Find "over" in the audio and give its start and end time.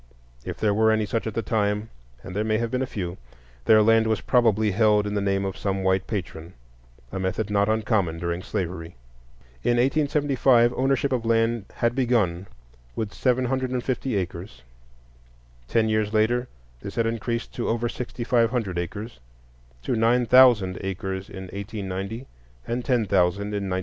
17.69-17.87